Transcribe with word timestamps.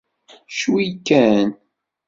Cwi 0.57 0.87
kan. 1.07 1.47